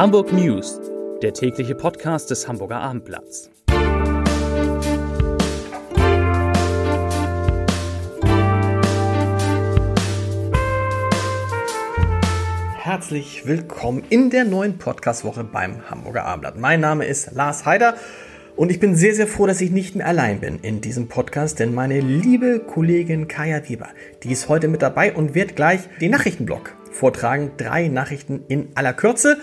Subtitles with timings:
[0.00, 0.80] Hamburg News,
[1.20, 3.50] der tägliche Podcast des Hamburger Abendblatts.
[12.78, 16.58] Herzlich willkommen in der neuen Podcastwoche beim Hamburger Abendblatt.
[16.58, 17.94] Mein Name ist Lars Heider
[18.56, 21.58] und ich bin sehr, sehr froh, dass ich nicht mehr allein bin in diesem Podcast,
[21.58, 23.90] denn meine liebe Kollegin Kaya Weber,
[24.22, 27.50] die ist heute mit dabei und wird gleich den Nachrichtenblock vortragen.
[27.58, 29.36] Drei Nachrichten in aller Kürze.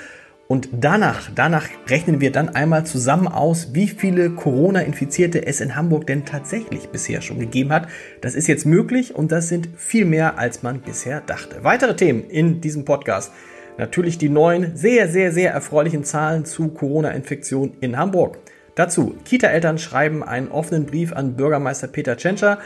[0.48, 6.08] Und danach, danach rechnen wir dann einmal zusammen aus, wie viele Corona-Infizierte es in Hamburg
[6.08, 7.90] denn tatsächlich bisher schon gegeben hat.
[8.22, 11.64] Das ist jetzt möglich und das sind viel mehr, als man bisher dachte.
[11.64, 13.34] Weitere Themen in diesem Podcast.
[13.78, 18.40] Natürlich die neuen, sehr, sehr, sehr erfreulichen Zahlen zu Corona-Infektionen in Hamburg.
[18.76, 22.60] Dazu, Kita-Eltern schreiben einen offenen Brief an Bürgermeister Peter Tschentscher.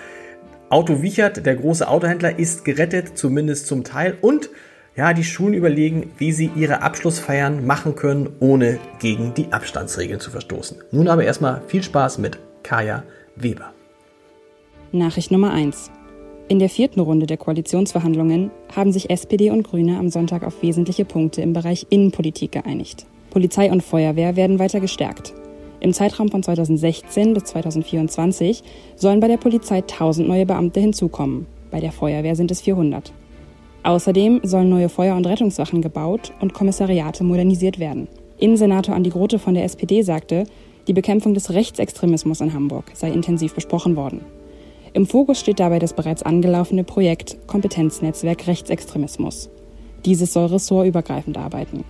[0.69, 4.17] Auto Wichert, der große Autohändler, ist gerettet, zumindest zum Teil.
[4.21, 4.49] Und
[4.95, 10.31] ja, die Schulen überlegen, wie sie ihre Abschlussfeiern machen können, ohne gegen die Abstandsregeln zu
[10.31, 10.77] verstoßen.
[10.91, 13.03] Nun aber erstmal viel Spaß mit Kaya
[13.35, 13.71] Weber.
[14.91, 15.89] Nachricht Nummer 1.
[16.49, 21.05] In der vierten Runde der Koalitionsverhandlungen haben sich SPD und Grüne am Sonntag auf wesentliche
[21.05, 23.05] Punkte im Bereich Innenpolitik geeinigt.
[23.29, 25.33] Polizei und Feuerwehr werden weiter gestärkt.
[25.79, 28.63] Im Zeitraum von 2016 bis 2024
[28.97, 31.47] sollen bei der Polizei 1000 neue Beamte hinzukommen.
[31.71, 33.13] Bei der Feuerwehr sind es 400.
[33.83, 38.07] Außerdem sollen neue Feuer- und Rettungswachen gebaut und Kommissariate modernisiert werden.
[38.37, 40.45] Innensenator Andi Grote von der SPD sagte,
[40.87, 44.21] die Bekämpfung des Rechtsextremismus in Hamburg sei intensiv besprochen worden.
[44.93, 49.49] Im Fokus steht dabei das bereits angelaufene Projekt Kompetenznetzwerk Rechtsextremismus.
[50.05, 51.83] Dieses soll ressortübergreifend arbeiten.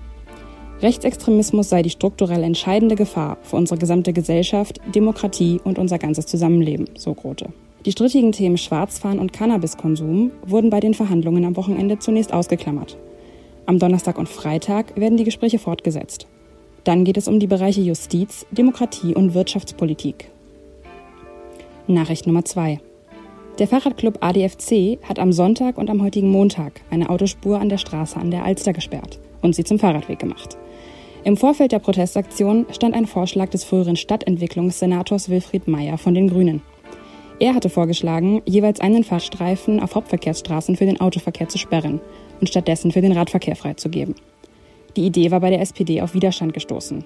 [0.81, 6.89] Rechtsextremismus sei die strukturell entscheidende Gefahr für unsere gesamte Gesellschaft, Demokratie und unser ganzes Zusammenleben,
[6.97, 7.49] so Grote.
[7.85, 12.95] Die strittigen Themen Schwarzfahren und Cannabiskonsum wurden bei den Verhandlungen am Wochenende zunächst ausgeklammert.
[13.65, 16.27] Am Donnerstag und Freitag werden die Gespräche fortgesetzt.
[16.83, 20.29] Dann geht es um die Bereiche Justiz, Demokratie und Wirtschaftspolitik.
[21.87, 22.79] Nachricht Nummer 2.
[23.57, 28.17] Der Fahrradclub ADFC hat am Sonntag und am heutigen Montag eine Autospur an der Straße
[28.17, 30.55] an der Alster gesperrt und sie zum Fahrradweg gemacht.
[31.23, 36.61] Im Vorfeld der Protestaktion stand ein Vorschlag des früheren Stadtentwicklungssenators Wilfried Meyer von den Grünen.
[37.41, 41.99] Er hatte vorgeschlagen, jeweils einen Fahrstreifen auf Hauptverkehrsstraßen für den Autoverkehr zu sperren
[42.39, 44.13] und stattdessen für den Radverkehr freizugeben.
[44.95, 47.03] Die Idee war bei der SPD auf Widerstand gestoßen.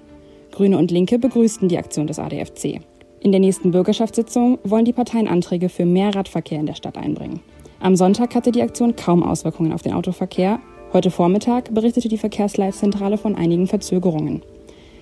[0.52, 2.82] Grüne und Linke begrüßten die Aktion des ADFC.
[3.22, 7.40] In der nächsten Bürgerschaftssitzung wollen die Parteien Anträge für mehr Radverkehr in der Stadt einbringen.
[7.80, 10.60] Am Sonntag hatte die Aktion kaum Auswirkungen auf den Autoverkehr.
[10.92, 14.42] Heute Vormittag berichtete die Verkehrsleitzentrale von einigen Verzögerungen.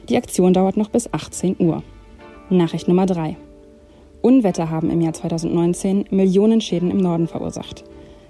[0.09, 1.81] Die Aktion dauert noch bis 18 Uhr.
[2.51, 3.35] Nachricht Nummer 3.
[4.23, 7.83] Unwetter haben im Jahr 2019 Millionen Schäden im Norden verursacht.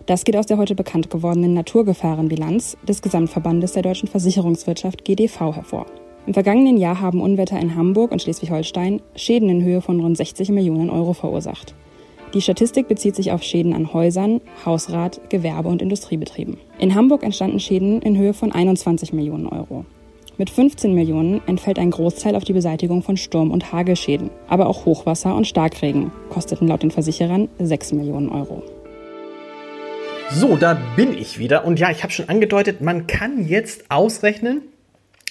[0.08, 5.86] Das geht aus der heute bekannt gewordenen Naturgefahrenbilanz des Gesamtverbandes der deutschen Versicherungswirtschaft GDV hervor.
[6.26, 10.50] Im vergangenen Jahr haben Unwetter in Hamburg und Schleswig-Holstein Schäden in Höhe von rund 60
[10.50, 11.76] Millionen Euro verursacht.
[12.34, 16.58] Die Statistik bezieht sich auf Schäden an Häusern, Hausrat, Gewerbe und Industriebetrieben.
[16.80, 19.86] In Hamburg entstanden Schäden in Höhe von 21 Millionen Euro.
[20.36, 24.32] Mit 15 Millionen entfällt ein Großteil auf die Beseitigung von Sturm- und Hagelschäden.
[24.48, 28.64] Aber auch Hochwasser und Starkregen kosteten laut den Versicherern 6 Millionen Euro.
[30.32, 31.66] So, da bin ich wieder.
[31.66, 34.64] Und ja, ich habe schon angedeutet, man kann jetzt ausrechnen,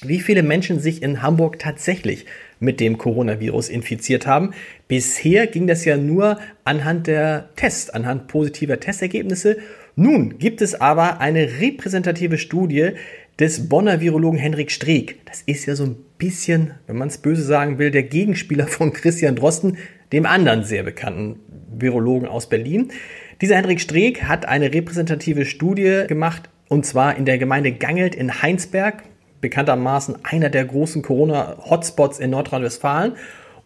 [0.03, 2.27] wie viele Menschen sich in Hamburg tatsächlich
[2.61, 4.53] mit dem Coronavirus infiziert haben.
[4.87, 9.59] Bisher ging das ja nur anhand der Tests, anhand positiver Testergebnisse.
[9.97, 12.93] Nun gibt es aber eine repräsentative Studie,
[13.39, 15.25] des Bonner Virologen Henrik Streeck.
[15.27, 18.93] Das ist ja so ein bisschen, wenn man es böse sagen will, der Gegenspieler von
[18.93, 19.79] Christian Drosten,
[20.13, 21.41] dem anderen sehr bekannten
[21.75, 22.93] Virologen aus Berlin.
[23.41, 28.43] Dieser Henrik Streeck hat eine repräsentative Studie gemacht, und zwar in der Gemeinde Gangelt in
[28.43, 29.03] Heinsberg,
[29.41, 33.15] bekanntermaßen einer der großen Corona-Hotspots in Nordrhein-Westfalen.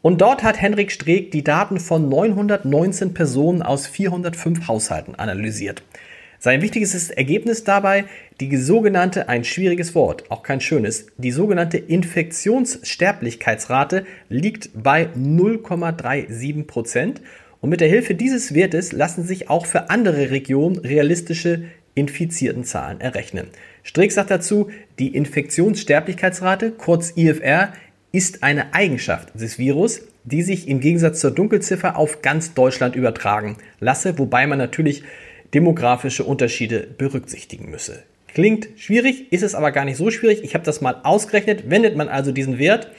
[0.02, 5.82] Und dort hat Henrik Streeck die Daten von 919 Personen aus 405 Haushalten analysiert.
[6.38, 8.04] Sein wichtigstes Ergebnis dabei,
[8.40, 17.22] die sogenannte, ein schwieriges Wort, auch kein schönes, die sogenannte Infektionssterblichkeitsrate liegt bei 0,37 Prozent.
[17.60, 23.00] Und mit der Hilfe dieses Wertes lassen sich auch für andere Regionen realistische infizierten Zahlen
[23.00, 23.48] errechnen.
[23.82, 24.68] Strick sagt dazu,
[24.98, 27.72] die Infektionssterblichkeitsrate, kurz IFR,
[28.12, 33.56] ist eine Eigenschaft des Virus, die sich im Gegensatz zur Dunkelziffer auf ganz Deutschland übertragen
[33.80, 35.04] lasse, wobei man natürlich
[35.56, 38.02] demografische Unterschiede berücksichtigen müsse.
[38.26, 40.44] Klingt schwierig, ist es aber gar nicht so schwierig.
[40.44, 41.70] Ich habe das mal ausgerechnet.
[41.70, 42.90] Wendet man also diesen Wert,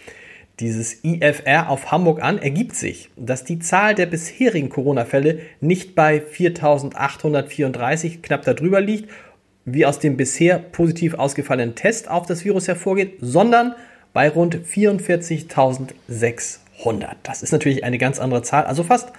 [0.59, 6.17] dieses IFR auf Hamburg an, ergibt sich, dass die Zahl der bisherigen Corona-Fälle nicht bei
[6.17, 9.11] 4.834 knapp darüber liegt,
[9.65, 13.75] wie aus dem bisher positiv ausgefallenen Test auf das Virus hervorgeht, sondern
[14.13, 16.57] bei rund 44.600.
[17.21, 19.13] Das ist natürlich eine ganz andere Zahl, also fast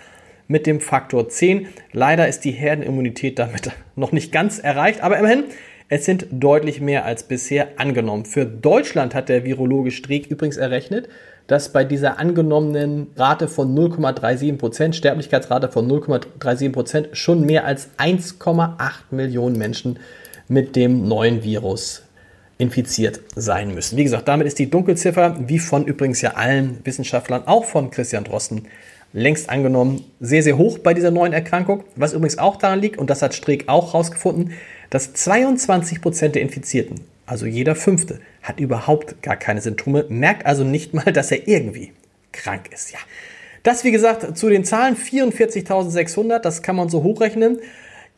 [0.48, 1.68] mit dem Faktor 10.
[1.92, 5.44] Leider ist die Herdenimmunität damit noch nicht ganz erreicht, aber immerhin,
[5.90, 8.26] es sind deutlich mehr als bisher angenommen.
[8.26, 11.08] Für Deutschland hat der Virologe Streeck übrigens errechnet,
[11.46, 17.88] dass bei dieser angenommenen Rate von 0,37 Prozent, Sterblichkeitsrate von 0,37 Prozent, schon mehr als
[17.96, 18.76] 1,8
[19.10, 19.98] Millionen Menschen
[20.46, 22.02] mit dem neuen Virus
[22.58, 23.96] infiziert sein müssen.
[23.96, 28.24] Wie gesagt, damit ist die Dunkelziffer, wie von übrigens ja allen Wissenschaftlern, auch von Christian
[28.24, 28.66] Drosten,
[29.12, 31.84] längst angenommen, sehr, sehr hoch bei dieser neuen Erkrankung.
[31.96, 34.52] Was übrigens auch daran liegt, und das hat Streeck auch herausgefunden,
[34.90, 40.64] dass 22 Prozent der Infizierten, also jeder Fünfte, hat überhaupt gar keine Symptome, merkt also
[40.64, 41.92] nicht mal, dass er irgendwie
[42.32, 42.92] krank ist.
[42.92, 42.98] Ja.
[43.62, 47.58] Das, wie gesagt, zu den Zahlen 44.600, das kann man so hochrechnen.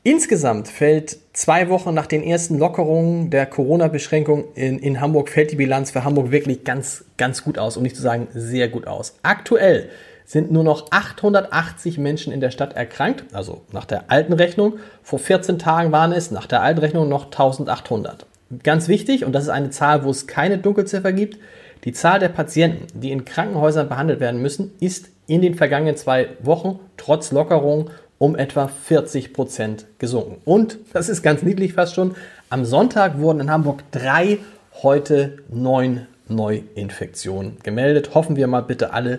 [0.03, 5.57] Insgesamt fällt zwei Wochen nach den ersten Lockerungen der Corona-Beschränkung in, in Hamburg, fällt die
[5.57, 9.19] Bilanz für Hamburg wirklich ganz, ganz gut aus, um nicht zu sagen sehr gut aus.
[9.23, 9.91] Aktuell
[10.31, 14.75] sind nur noch 880 Menschen in der Stadt erkrankt, also nach der alten Rechnung.
[15.03, 18.27] Vor 14 Tagen waren es nach der alten Rechnung noch 1800.
[18.63, 21.39] Ganz wichtig, und das ist eine Zahl, wo es keine Dunkelziffer gibt,
[21.83, 26.29] die Zahl der Patienten, die in Krankenhäusern behandelt werden müssen, ist in den vergangenen zwei
[26.41, 30.37] Wochen trotz Lockerung um etwa 40 Prozent gesunken.
[30.45, 32.15] Und, das ist ganz niedlich fast schon,
[32.51, 34.39] am Sonntag wurden in Hamburg drei,
[34.81, 38.15] heute neun Neuinfektionen gemeldet.
[38.15, 39.19] Hoffen wir mal bitte alle,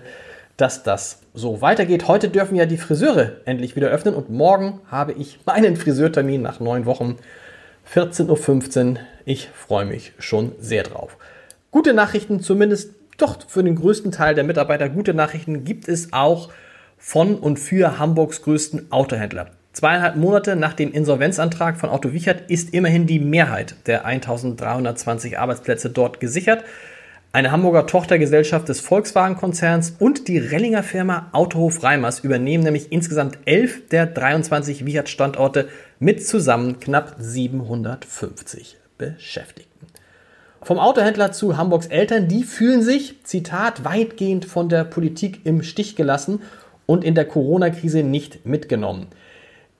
[0.56, 2.08] dass das so weitergeht.
[2.08, 6.60] Heute dürfen ja die Friseure endlich wieder öffnen und morgen habe ich meinen Friseurtermin nach
[6.60, 7.18] neun Wochen
[7.92, 8.98] 14.15 Uhr.
[9.24, 11.16] Ich freue mich schon sehr drauf.
[11.70, 14.88] Gute Nachrichten, zumindest doch für den größten Teil der Mitarbeiter.
[14.88, 16.50] Gute Nachrichten gibt es auch
[16.98, 19.50] von und für Hamburgs größten Autohändler.
[19.72, 25.88] Zweieinhalb Monate nach dem Insolvenzantrag von Otto Wichert ist immerhin die Mehrheit der 1320 Arbeitsplätze
[25.88, 26.62] dort gesichert.
[27.34, 33.88] Eine Hamburger Tochtergesellschaft des Volkswagen-Konzerns und die Rellinger Firma Autohof Reimers übernehmen nämlich insgesamt 11
[33.88, 39.86] der 23 Wichert-Standorte mit zusammen knapp 750 Beschäftigten.
[40.60, 45.96] Vom Autohändler zu Hamburgs Eltern, die fühlen sich, Zitat, weitgehend von der Politik im Stich
[45.96, 46.42] gelassen
[46.84, 49.06] und in der Corona-Krise nicht mitgenommen.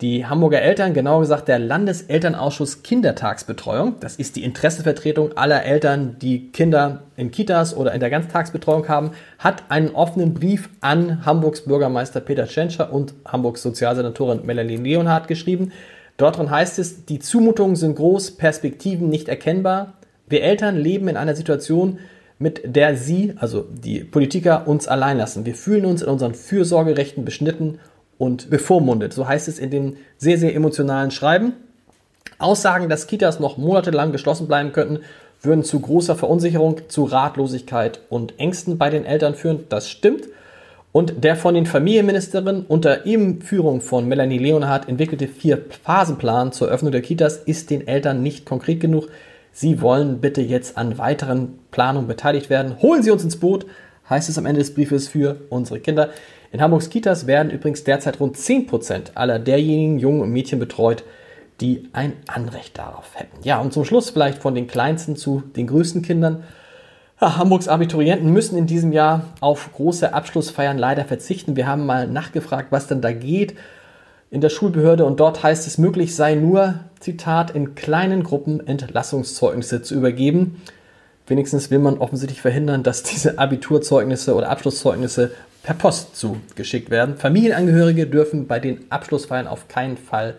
[0.03, 6.51] Die Hamburger Eltern, genauer gesagt der Landeselternausschuss Kindertagsbetreuung, das ist die Interessenvertretung aller Eltern, die
[6.51, 12.19] Kinder in Kitas oder in der Ganztagsbetreuung haben, hat einen offenen Brief an Hamburgs Bürgermeister
[12.19, 15.71] Peter Tschentscher und Hamburgs Sozialsenatorin Melanie Leonhardt geschrieben.
[16.17, 19.93] Dort drin heißt es, die Zumutungen sind groß, Perspektiven nicht erkennbar.
[20.29, 22.01] Wir Eltern leben in einer Situation,
[22.41, 25.47] mit der Sie, also die Politiker, uns allein lassen.
[25.47, 27.79] Wir fühlen uns in unseren Fürsorgerechten beschnitten
[28.23, 29.13] und bevormundet.
[29.13, 31.55] So heißt es in dem sehr, sehr emotionalen Schreiben.
[32.39, 35.01] Aussagen, dass Kitas noch monatelang geschlossen bleiben könnten,
[35.41, 39.65] würden zu großer Verunsicherung, zu Ratlosigkeit und Ängsten bei den Eltern führen.
[39.71, 40.29] Das stimmt.
[40.93, 43.01] Und der von den Familienministerinnen unter
[43.41, 48.79] Führung von Melanie Leonhardt entwickelte Vier-Phasenplan zur Öffnung der Kitas ist den Eltern nicht konkret
[48.79, 49.09] genug.
[49.51, 52.81] Sie wollen bitte jetzt an weiteren Planungen beteiligt werden.
[52.83, 53.67] Holen Sie uns ins Boot,
[54.09, 56.11] heißt es am Ende des Briefes für unsere Kinder.
[56.53, 61.03] In Hamburgs Kitas werden übrigens derzeit rund 10% aller derjenigen Jungen und Mädchen betreut,
[61.63, 63.39] die ein Anrecht darauf hätten.
[63.43, 66.45] Ja, und zum Schluss vielleicht von den kleinsten zu den größten Kindern.
[67.23, 71.57] Ja, Hamburgs Abiturienten müssen in diesem Jahr auf große Abschlussfeiern leider verzichten.
[71.57, 73.55] Wir haben mal nachgefragt, was denn da geht
[74.31, 79.83] in der Schulbehörde und dort heißt es, möglich sei nur, Zitat, in kleinen Gruppen Entlassungszeugnisse
[79.83, 80.61] zu übergeben.
[81.27, 87.17] Wenigstens will man offensichtlich verhindern, dass diese Abiturzeugnisse oder Abschlusszeugnisse per Post zugeschickt werden.
[87.17, 90.35] Familienangehörige dürfen bei den Abschlussfeiern auf keinen Fall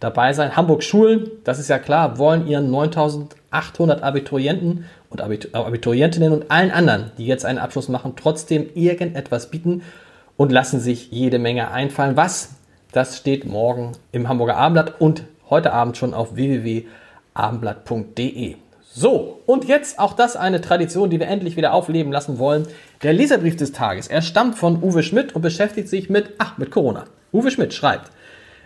[0.00, 0.56] dabei sein.
[0.56, 7.12] Hamburg Schulen, das ist ja klar, wollen ihren 9800 Abiturienten und Abiturientinnen und allen anderen,
[7.18, 9.82] die jetzt einen Abschluss machen, trotzdem irgendetwas bieten
[10.36, 12.16] und lassen sich jede Menge einfallen.
[12.16, 12.56] Was?
[12.90, 18.56] Das steht morgen im Hamburger Abendblatt und heute Abend schon auf www.abendblatt.de.
[18.96, 22.68] So, und jetzt auch das eine Tradition, die wir endlich wieder aufleben lassen wollen.
[23.02, 24.08] Der Leserbrief des Tages.
[24.08, 27.04] Er stammt von Uwe Schmidt und beschäftigt sich mit, ach, mit Corona.
[27.32, 28.10] Uwe Schmidt schreibt,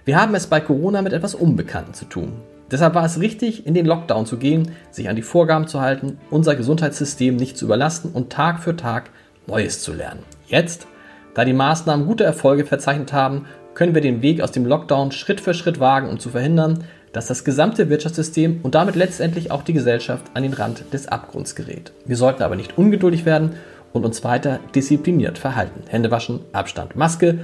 [0.05, 2.33] wir haben es bei Corona mit etwas Unbekannten zu tun.
[2.71, 6.19] Deshalb war es richtig, in den Lockdown zu gehen, sich an die Vorgaben zu halten,
[6.31, 9.11] unser Gesundheitssystem nicht zu überlasten und Tag für Tag
[9.47, 10.23] Neues zu lernen.
[10.47, 10.87] Jetzt,
[11.35, 15.41] da die Maßnahmen gute Erfolge verzeichnet haben, können wir den Weg aus dem Lockdown Schritt
[15.41, 19.73] für Schritt wagen, um zu verhindern, dass das gesamte Wirtschaftssystem und damit letztendlich auch die
[19.73, 21.93] Gesellschaft an den Rand des Abgrunds gerät.
[22.05, 23.53] Wir sollten aber nicht ungeduldig werden
[23.93, 25.83] und uns weiter diszipliniert verhalten.
[25.89, 27.41] Hände waschen, Abstand, Maske.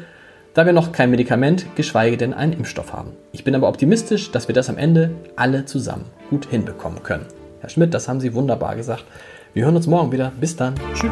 [0.55, 3.13] da wir noch kein Medikament, geschweige denn einen Impfstoff haben.
[3.33, 7.27] Ich bin aber optimistisch, dass wir das am Ende alle zusammen gut hinbekommen können.
[7.61, 9.05] Herr Schmidt, das haben Sie wunderbar gesagt.
[9.53, 10.33] Wir hören uns morgen wieder.
[10.41, 10.75] Bis dann.
[10.95, 11.11] Tschüss.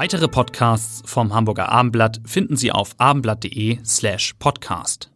[0.00, 5.10] Weitere Podcasts vom Hamburger Abendblatt finden Sie auf abendblatt.de slash podcast.